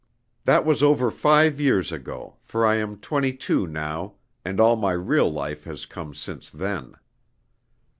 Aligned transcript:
That 0.45 0.65
was 0.65 0.81
over 0.81 1.11
five 1.11 1.61
years 1.61 1.91
ago, 1.91 2.37
for 2.41 2.65
I 2.65 2.77
am 2.77 2.97
twenty 2.97 3.31
two 3.33 3.67
now; 3.67 4.15
and 4.43 4.59
all 4.59 4.75
my 4.75 4.93
real 4.93 5.31
life 5.31 5.65
has 5.65 5.85
come 5.85 6.15
since 6.15 6.49
then. 6.49 6.95